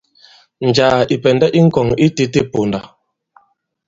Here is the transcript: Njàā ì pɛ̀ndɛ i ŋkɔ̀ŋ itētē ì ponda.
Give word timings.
Njàā 0.67 0.99
ì 1.13 1.15
pɛ̀ndɛ 1.23 1.47
i 1.59 1.59
ŋkɔ̀ŋ 1.67 1.87
itētē 2.05 2.41
ì 2.45 2.49
ponda. 2.51 2.79